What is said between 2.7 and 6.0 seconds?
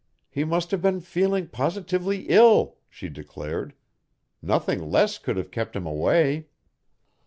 she declared. "Nothing less could have kept him